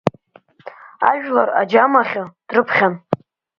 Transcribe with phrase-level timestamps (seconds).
[1.09, 2.93] Ажәлар аџьаамахьы дрыԥхьан…